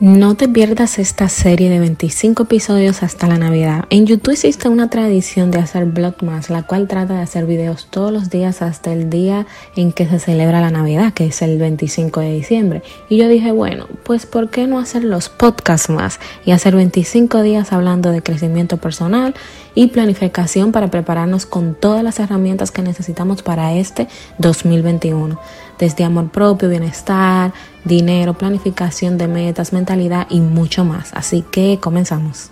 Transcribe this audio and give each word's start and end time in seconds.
No 0.00 0.34
te 0.34 0.48
pierdas 0.48 0.98
esta 0.98 1.28
serie 1.28 1.68
de 1.68 1.78
25 1.78 2.44
episodios 2.44 3.02
hasta 3.02 3.26
la 3.26 3.36
Navidad. 3.36 3.84
En 3.90 4.06
YouTube 4.06 4.32
existe 4.32 4.70
una 4.70 4.88
tradición 4.88 5.50
de 5.50 5.58
hacer 5.58 5.84
Vlogmas, 5.84 6.48
la 6.48 6.62
cual 6.62 6.88
trata 6.88 7.12
de 7.12 7.20
hacer 7.20 7.44
videos 7.44 7.88
todos 7.90 8.10
los 8.10 8.30
días 8.30 8.62
hasta 8.62 8.94
el 8.94 9.10
día 9.10 9.46
en 9.76 9.92
que 9.92 10.08
se 10.08 10.18
celebra 10.18 10.62
la 10.62 10.70
Navidad, 10.70 11.12
que 11.12 11.26
es 11.26 11.42
el 11.42 11.58
25 11.58 12.20
de 12.20 12.32
diciembre. 12.32 12.82
Y 13.10 13.18
yo 13.18 13.28
dije, 13.28 13.52
bueno, 13.52 13.88
pues 14.02 14.24
¿por 14.24 14.48
qué 14.48 14.66
no 14.66 14.78
hacer 14.78 15.04
los 15.04 15.28
podcasts 15.28 15.90
más 15.90 16.18
y 16.46 16.52
hacer 16.52 16.74
25 16.74 17.42
días 17.42 17.70
hablando 17.70 18.10
de 18.10 18.22
crecimiento 18.22 18.78
personal 18.78 19.34
y 19.74 19.88
planificación 19.88 20.72
para 20.72 20.90
prepararnos 20.90 21.46
con 21.46 21.74
todas 21.74 22.04
las 22.04 22.18
herramientas 22.20 22.70
que 22.70 22.82
necesitamos 22.82 23.42
para 23.42 23.74
este 23.74 24.08
2021? 24.38 25.38
Desde 25.78 26.04
amor 26.04 26.30
propio, 26.30 26.68
bienestar, 26.68 27.52
dinero, 27.84 28.34
planificación 28.34 29.18
de 29.18 29.28
metas, 29.28 29.72
mentalidad 29.72 30.26
y 30.30 30.40
mucho 30.40 30.84
más. 30.84 31.12
Así 31.14 31.42
que 31.50 31.78
comenzamos. 31.80 32.50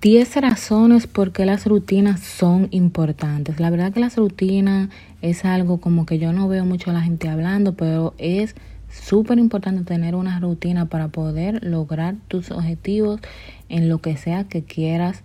Diez 0.00 0.36
razones 0.36 1.08
por 1.08 1.32
qué 1.32 1.44
las 1.44 1.66
rutinas 1.66 2.20
son 2.20 2.68
importantes. 2.70 3.58
La 3.58 3.68
verdad 3.68 3.92
que 3.92 3.98
las 3.98 4.16
rutinas 4.16 4.90
es 5.22 5.44
algo 5.44 5.78
como 5.80 6.06
que 6.06 6.20
yo 6.20 6.32
no 6.32 6.46
veo 6.46 6.64
mucho 6.64 6.90
a 6.90 6.92
la 6.92 7.00
gente 7.00 7.28
hablando, 7.28 7.74
pero 7.74 8.14
es 8.16 8.54
súper 8.88 9.40
importante 9.40 9.82
tener 9.82 10.14
una 10.14 10.38
rutina 10.38 10.86
para 10.86 11.08
poder 11.08 11.64
lograr 11.64 12.14
tus 12.28 12.52
objetivos 12.52 13.20
en 13.68 13.88
lo 13.88 13.98
que 13.98 14.16
sea 14.16 14.44
que 14.44 14.62
quieras 14.62 15.24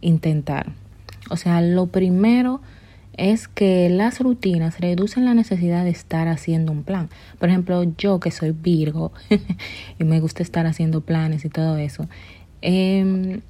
intentar. 0.00 0.70
O 1.28 1.36
sea, 1.36 1.60
lo 1.60 1.88
primero 1.88 2.60
es 3.16 3.48
que 3.48 3.88
las 3.88 4.20
rutinas 4.20 4.78
reducen 4.78 5.24
la 5.24 5.34
necesidad 5.34 5.82
de 5.82 5.90
estar 5.90 6.28
haciendo 6.28 6.70
un 6.70 6.84
plan. 6.84 7.08
Por 7.40 7.48
ejemplo, 7.48 7.82
yo 7.98 8.20
que 8.20 8.30
soy 8.30 8.52
Virgo 8.52 9.10
y 9.98 10.04
me 10.04 10.20
gusta 10.20 10.44
estar 10.44 10.64
haciendo 10.66 11.00
planes 11.00 11.44
y 11.44 11.48
todo 11.48 11.76
eso, 11.76 12.08
eh, 12.64 13.40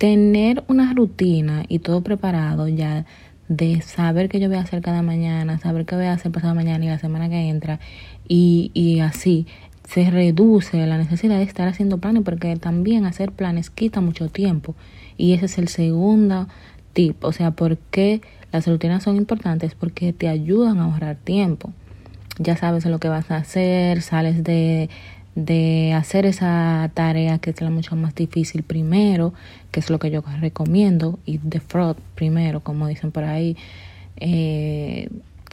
tener 0.00 0.64
una 0.66 0.94
rutina 0.94 1.64
y 1.68 1.80
todo 1.80 2.00
preparado 2.00 2.68
ya 2.68 3.04
de 3.48 3.82
saber 3.82 4.30
qué 4.30 4.40
yo 4.40 4.48
voy 4.48 4.56
a 4.56 4.62
hacer 4.62 4.80
cada 4.80 5.02
mañana, 5.02 5.58
saber 5.58 5.84
qué 5.84 5.94
voy 5.94 6.06
a 6.06 6.14
hacer 6.14 6.32
pasado 6.32 6.54
mañana 6.54 6.82
y 6.86 6.88
la 6.88 6.98
semana 6.98 7.28
que 7.28 7.50
entra, 7.50 7.80
y, 8.26 8.70
y 8.72 9.00
así 9.00 9.46
se 9.86 10.10
reduce 10.10 10.86
la 10.86 10.96
necesidad 10.96 11.36
de 11.36 11.42
estar 11.42 11.68
haciendo 11.68 11.98
planes, 11.98 12.22
porque 12.22 12.56
también 12.56 13.04
hacer 13.04 13.32
planes 13.32 13.68
quita 13.68 14.00
mucho 14.00 14.30
tiempo. 14.30 14.74
Y 15.18 15.34
ese 15.34 15.44
es 15.44 15.58
el 15.58 15.68
segundo 15.68 16.48
tip. 16.94 17.22
O 17.22 17.32
sea, 17.32 17.50
¿por 17.50 17.76
qué 17.76 18.22
las 18.52 18.66
rutinas 18.66 19.02
son 19.02 19.16
importantes? 19.16 19.74
Porque 19.74 20.14
te 20.14 20.28
ayudan 20.28 20.78
a 20.78 20.84
ahorrar 20.84 21.16
tiempo. 21.16 21.74
Ya 22.38 22.56
sabes 22.56 22.86
lo 22.86 23.00
que 23.00 23.10
vas 23.10 23.30
a 23.30 23.36
hacer, 23.36 24.00
sales 24.00 24.44
de 24.44 24.88
de 25.34 25.92
hacer 25.94 26.26
esa 26.26 26.90
tarea 26.94 27.38
que 27.38 27.50
es 27.50 27.60
la 27.60 27.70
mucho 27.70 27.96
más 27.96 28.14
difícil 28.14 28.62
primero, 28.62 29.32
que 29.70 29.80
es 29.80 29.90
lo 29.90 29.98
que 29.98 30.10
yo 30.10 30.22
recomiendo, 30.40 31.18
y 31.24 31.38
de 31.38 31.60
fraud 31.60 31.96
primero, 32.14 32.60
como 32.60 32.88
dicen 32.88 33.12
por 33.12 33.24
ahí, 33.24 33.56
eh, 34.16 35.08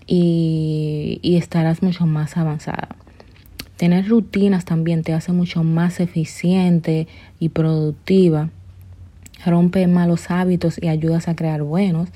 y, 0.08 1.20
y 1.22 1.38
estarás 1.38 1.84
mucho 1.84 2.06
más 2.06 2.38
avanzada. 2.38 2.90
Tener 3.78 4.08
rutinas 4.08 4.66
también 4.66 5.04
te 5.04 5.14
hace 5.14 5.32
mucho 5.32 5.64
más 5.64 6.00
eficiente 6.00 7.08
y 7.40 7.50
productiva, 7.50 8.50
rompe 9.46 9.86
malos 9.88 10.32
hábitos 10.32 10.82
y 10.82 10.88
ayudas 10.88 11.28
a 11.28 11.36
crear 11.36 11.62
buenos. 11.62 12.10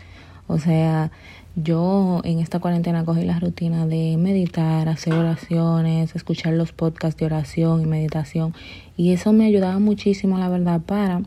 O 0.48 0.58
sea, 0.58 1.12
yo 1.56 2.22
en 2.24 2.40
esta 2.40 2.60
cuarentena 2.60 3.04
cogí 3.04 3.24
la 3.24 3.40
rutina 3.40 3.86
de 3.86 4.16
meditar, 4.18 4.88
hacer 4.88 5.14
oraciones, 5.14 6.16
escuchar 6.16 6.54
los 6.54 6.72
podcasts 6.72 7.20
de 7.20 7.26
oración 7.26 7.82
y 7.82 7.86
meditación 7.86 8.54
y 8.96 9.12
eso 9.12 9.34
me 9.34 9.46
ayudaba 9.46 9.80
muchísimo, 9.80 10.38
la 10.38 10.48
verdad, 10.48 10.82
para 10.82 11.22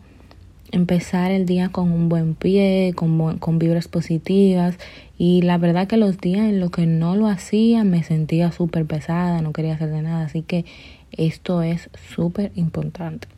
empezar 0.73 1.31
el 1.31 1.47
día 1.47 1.69
con 1.69 1.93
un 1.93 2.09
buen 2.09 2.35
pie, 2.35 2.95
con, 2.97 3.39
con 3.39 3.59
vibras 3.59 3.87
positivas 3.87 4.79
y 5.19 5.43
la 5.43 5.59
verdad 5.59 5.87
que 5.87 5.97
los 5.97 6.19
días 6.19 6.49
en 6.49 6.59
los 6.59 6.71
que 6.71 6.87
no 6.87 7.17
lo 7.17 7.29
hacía 7.29 7.85
me 7.85 8.03
sentía 8.03 8.51
súper 8.51 8.87
pesada, 8.87 9.43
no 9.43 9.53
quería 9.53 9.75
hacer 9.75 9.91
de 9.91 10.03
nada, 10.03 10.25
así 10.25 10.43
que 10.43 10.65
esto 11.13 11.63
es 11.63 11.91
súper 12.15 12.51
importante. 12.55 13.29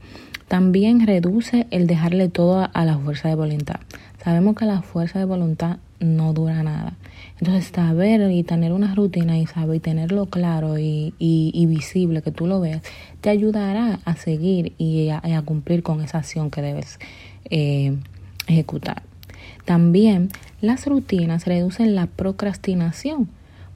También 0.49 1.05
reduce 1.05 1.67
el 1.71 1.89
dejarle 1.89 2.29
todo 2.29 2.69
a 2.73 2.85
la 2.85 2.97
fuerza 2.99 3.29
de 3.29 3.35
voluntad. 3.35 3.81
Sabemos 4.23 4.55
que 4.57 4.65
la 4.65 4.81
fuerza 4.83 5.19
de 5.19 5.25
voluntad 5.25 5.79
no 6.01 6.33
dura 6.33 6.63
nada. 6.63 6.95
Entonces, 7.39 7.71
saber 7.75 8.31
y 8.31 8.43
tener 8.43 8.73
una 8.73 8.95
rutina 8.95 9.39
y 9.39 9.47
saber 9.47 9.77
y 9.77 9.81
tenerlo 9.81 10.27
claro 10.27 10.79
y, 10.79 11.15
y, 11.19 11.67
visible, 11.67 12.23
que 12.23 12.31
tú 12.31 12.47
lo 12.47 12.61
veas, 12.61 12.83
te 13.21 13.31
ayudará 13.31 14.01
a 14.05 14.17
seguir 14.17 14.73
y 14.79 15.11
a, 15.11 15.43
cumplir 15.43 15.83
con 15.83 16.01
esa 16.01 16.19
acción 16.19 16.51
que 16.51 16.63
debes 16.63 16.99
eh, 17.51 17.97
ejecutar. 18.47 19.03
También 19.65 20.31
las 20.61 20.87
rutinas 20.87 21.47
reducen 21.47 21.95
la 21.95 22.07
procrastinación, 22.07 23.29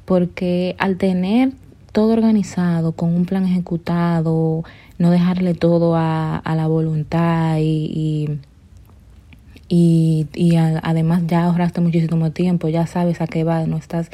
porque 0.04 0.74
al 0.78 0.96
tener 0.96 1.52
todo 1.92 2.12
organizado, 2.12 2.92
con 2.92 3.14
un 3.14 3.26
plan 3.26 3.44
ejecutado, 3.44 4.64
no 4.98 5.10
dejarle 5.10 5.54
todo 5.54 5.96
a, 5.96 6.36
a 6.36 6.54
la 6.54 6.66
voluntad 6.66 7.58
y 7.58 7.80
y, 7.92 8.28
y 9.72 10.56
además 10.82 11.22
ya 11.28 11.44
ahorraste 11.44 11.80
muchísimo 11.80 12.32
tiempo, 12.32 12.68
ya 12.68 12.88
sabes 12.88 13.20
a 13.20 13.28
qué 13.28 13.44
va, 13.44 13.64
no 13.66 13.76
estás 13.76 14.10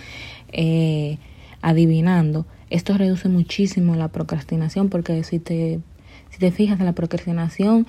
eh, 0.52 1.18
adivinando. 1.62 2.46
Esto 2.70 2.96
reduce 2.96 3.28
muchísimo 3.28 3.94
la 3.94 4.08
procrastinación 4.08 4.88
porque 4.88 5.22
si 5.24 5.38
te, 5.38 5.80
si 6.30 6.38
te 6.38 6.50
fijas 6.50 6.78
en 6.80 6.86
la 6.86 6.92
procrastinación 6.92 7.86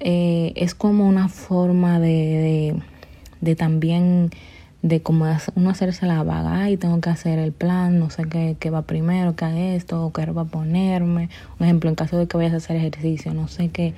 eh, 0.00 0.52
es 0.54 0.74
como 0.74 1.08
una 1.08 1.28
forma 1.28 1.98
de, 1.98 2.80
de, 3.40 3.56
también 3.56 4.30
de 4.82 5.02
como 5.02 5.26
uno 5.56 5.70
hacerse 5.70 6.06
la 6.06 6.22
vaga 6.22 6.70
y 6.70 6.76
tengo 6.76 7.00
que 7.00 7.10
hacer 7.10 7.38
el 7.38 7.52
plan, 7.52 7.98
no 7.98 8.10
sé 8.10 8.24
qué, 8.24 8.56
qué 8.60 8.70
va 8.70 8.82
primero, 8.82 9.34
qué 9.34 9.44
a 9.44 9.74
esto, 9.74 10.12
qué 10.14 10.26
va 10.26 10.42
a 10.42 10.44
ponerme. 10.44 11.30
Un 11.58 11.66
ejemplo, 11.66 11.90
en 11.90 11.96
caso 11.96 12.16
de 12.16 12.28
que 12.28 12.36
vayas 12.36 12.52
a 12.52 12.56
hacer 12.58 12.76
ejercicio, 12.76 13.34
no 13.34 13.48
sé 13.48 13.70
qué, 13.70 13.94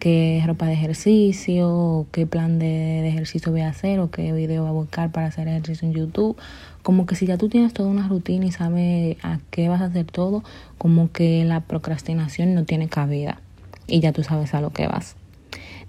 qué 0.00 0.42
ropa 0.44 0.66
de 0.66 0.72
ejercicio, 0.72 2.06
qué 2.10 2.26
plan 2.26 2.58
de, 2.58 3.06
ejercicio 3.06 3.52
voy 3.52 3.60
a 3.60 3.68
hacer, 3.68 4.00
o 4.00 4.10
qué 4.10 4.32
video 4.32 4.62
voy 4.62 4.70
a 4.70 4.72
buscar 4.72 5.12
para 5.12 5.28
hacer 5.28 5.46
ejercicio 5.46 5.86
en 5.86 5.94
YouTube. 5.94 6.36
Como 6.82 7.06
que 7.06 7.14
si 7.14 7.26
ya 7.26 7.36
tú 7.36 7.48
tienes 7.48 7.72
toda 7.72 7.88
una 7.90 8.08
rutina 8.08 8.46
y 8.46 8.50
sabes 8.50 9.18
a 9.22 9.38
qué 9.50 9.68
vas 9.68 9.82
a 9.82 9.84
hacer 9.84 10.06
todo, 10.06 10.42
como 10.78 11.12
que 11.12 11.44
la 11.44 11.60
procrastinación 11.60 12.54
no 12.54 12.64
tiene 12.64 12.88
cabida 12.88 13.40
y 13.86 14.00
ya 14.00 14.12
tú 14.12 14.24
sabes 14.24 14.54
a 14.54 14.60
lo 14.60 14.70
que 14.70 14.88
vas. 14.88 15.14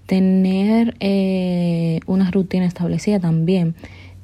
Tener 0.06 0.94
eh, 1.00 2.00
una 2.06 2.30
rutina 2.30 2.66
establecida 2.66 3.18
también 3.18 3.74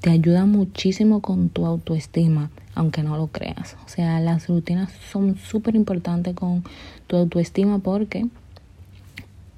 te 0.02 0.10
ayuda 0.10 0.44
muchísimo 0.44 1.20
con 1.20 1.48
tu 1.48 1.66
autoestima, 1.66 2.50
aunque 2.74 3.02
no 3.02 3.16
lo 3.16 3.28
creas. 3.28 3.76
O 3.86 3.88
sea, 3.88 4.20
las 4.20 4.48
rutinas 4.48 4.92
son 5.10 5.36
súper 5.36 5.74
importantes 5.74 6.34
con 6.34 6.62
tu 7.06 7.16
autoestima 7.16 7.78
porque 7.78 8.26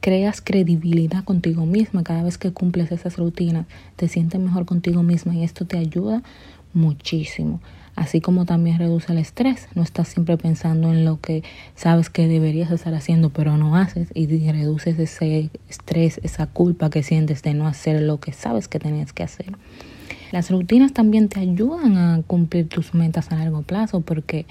creas 0.00 0.40
credibilidad 0.40 1.24
contigo 1.24 1.66
misma. 1.66 2.02
Cada 2.02 2.22
vez 2.22 2.38
que 2.38 2.52
cumples 2.52 2.92
esas 2.92 3.16
rutinas, 3.16 3.66
te 3.96 4.08
sientes 4.08 4.40
mejor 4.40 4.66
contigo 4.66 5.02
misma 5.02 5.34
y 5.34 5.44
esto 5.44 5.64
te 5.66 5.78
ayuda 5.78 6.22
muchísimo. 6.72 7.60
Así 7.96 8.20
como 8.20 8.46
también 8.46 8.78
reduce 8.78 9.12
el 9.12 9.18
estrés. 9.18 9.68
No 9.74 9.82
estás 9.82 10.08
siempre 10.08 10.36
pensando 10.36 10.92
en 10.92 11.04
lo 11.04 11.20
que 11.20 11.42
sabes 11.74 12.08
que 12.08 12.28
deberías 12.28 12.70
estar 12.70 12.94
haciendo, 12.94 13.30
pero 13.30 13.56
no 13.56 13.76
haces. 13.76 14.08
Y 14.14 14.26
reduces 14.50 14.98
ese 14.98 15.50
estrés, 15.68 16.20
esa 16.22 16.46
culpa 16.46 16.88
que 16.88 17.02
sientes 17.02 17.42
de 17.42 17.52
no 17.52 17.66
hacer 17.66 18.00
lo 18.00 18.18
que 18.18 18.32
sabes 18.32 18.68
que 18.68 18.78
tenías 18.78 19.12
que 19.12 19.22
hacer. 19.22 19.52
Las 20.32 20.50
rutinas 20.50 20.92
también 20.92 21.28
te 21.28 21.40
ayudan 21.40 21.98
a 21.98 22.22
cumplir 22.24 22.68
tus 22.68 22.94
metas 22.94 23.32
a 23.32 23.36
largo 23.36 23.62
plazo 23.62 24.00
porque 24.00 24.46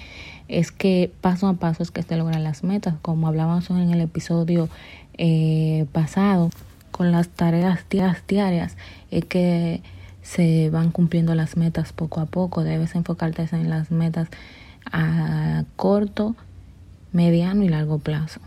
es 0.46 0.72
que 0.72 1.10
paso 1.22 1.48
a 1.48 1.54
paso 1.54 1.82
es 1.82 1.90
que 1.90 2.02
se 2.02 2.16
logran 2.16 2.44
las 2.44 2.64
metas, 2.64 2.96
como 3.00 3.28
hablábamos 3.28 3.70
en 3.70 3.90
el 3.90 4.00
episodio 4.00 4.68
eh, 5.22 5.84
pasado 5.92 6.48
con 6.90 7.12
las 7.12 7.28
tareas 7.28 7.84
diarias, 8.26 8.76
es 9.10 9.26
que 9.26 9.82
se 10.22 10.70
van 10.70 10.90
cumpliendo 10.92 11.34
las 11.34 11.58
metas 11.58 11.92
poco 11.92 12.20
a 12.20 12.26
poco, 12.26 12.64
debes 12.64 12.94
enfocarte 12.94 13.46
en 13.52 13.68
las 13.68 13.90
metas 13.90 14.28
a 14.90 15.64
corto, 15.76 16.36
mediano 17.12 17.62
y 17.62 17.68
largo 17.68 17.98
plazo. 17.98 18.40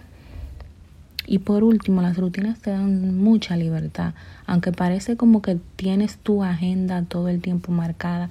Y 1.26 1.40
por 1.40 1.64
último, 1.64 2.02
las 2.02 2.18
rutinas 2.18 2.60
te 2.60 2.72
dan 2.72 3.18
mucha 3.18 3.56
libertad. 3.56 4.14
Aunque 4.46 4.72
parece 4.72 5.16
como 5.16 5.42
que 5.42 5.58
tienes 5.76 6.18
tu 6.18 6.44
agenda 6.44 7.04
todo 7.04 7.30
el 7.30 7.42
tiempo 7.42 7.72
marcada, 7.72 8.30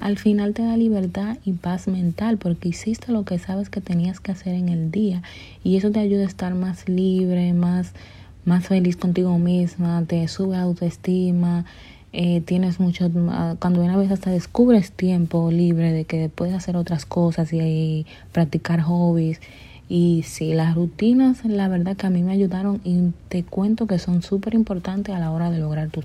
al 0.00 0.16
final 0.16 0.54
te 0.54 0.62
da 0.62 0.76
libertad 0.76 1.36
y 1.44 1.52
paz 1.52 1.86
mental 1.86 2.38
porque 2.38 2.70
hiciste 2.70 3.12
lo 3.12 3.24
que 3.24 3.38
sabes 3.38 3.68
que 3.68 3.82
tenías 3.82 4.20
que 4.20 4.32
hacer 4.32 4.54
en 4.54 4.70
el 4.70 4.90
día. 4.90 5.22
Y 5.62 5.76
eso 5.76 5.90
te 5.90 6.00
ayuda 6.00 6.22
a 6.22 6.28
estar 6.28 6.54
más 6.54 6.88
libre, 6.88 7.52
más, 7.52 7.92
más 8.46 8.66
feliz 8.66 8.96
contigo 8.96 9.38
misma, 9.38 10.02
te 10.06 10.26
sube 10.28 10.56
autoestima, 10.56 11.66
eh, 12.12 12.40
tienes 12.40 12.80
mucho, 12.80 13.10
cuando 13.60 13.82
una 13.82 13.96
vez 13.96 14.10
hasta 14.10 14.30
descubres 14.30 14.90
tiempo 14.90 15.50
libre 15.50 15.92
de 15.92 16.04
que 16.06 16.28
puedes 16.28 16.54
hacer 16.54 16.76
otras 16.76 17.04
cosas 17.04 17.52
y 17.52 18.06
practicar 18.32 18.80
hobbies. 18.80 19.40
Y 19.92 20.22
sí, 20.22 20.54
las 20.54 20.76
rutinas, 20.76 21.44
la 21.44 21.66
verdad 21.66 21.96
que 21.96 22.06
a 22.06 22.10
mí 22.10 22.22
me 22.22 22.30
ayudaron 22.30 22.80
y 22.84 23.10
te 23.28 23.42
cuento 23.42 23.88
que 23.88 23.98
son 23.98 24.22
súper 24.22 24.54
importantes 24.54 25.12
a 25.12 25.18
la 25.18 25.32
hora 25.32 25.50
de 25.50 25.58
lograr 25.58 25.90
tus 25.90 26.04